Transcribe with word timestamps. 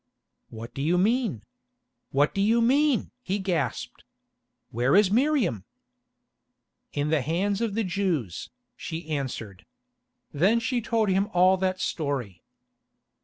"What 0.49 0.73
do 0.73 0.81
you 0.81 0.97
mean? 0.97 1.43
What 2.09 2.33
do 2.33 2.41
you 2.41 2.59
mean?" 2.59 3.11
he 3.21 3.37
gasped. 3.37 4.03
"Where 4.71 4.95
is 4.95 5.11
Miriam?" 5.11 5.63
"In 6.91 7.09
the 7.11 7.21
hands 7.21 7.61
of 7.61 7.75
the 7.75 7.83
Jews," 7.83 8.49
she 8.75 9.07
answered. 9.11 9.63
Then 10.33 10.59
she 10.59 10.81
told 10.81 11.09
him 11.09 11.27
all 11.35 11.55
that 11.57 11.79
story. 11.79 12.41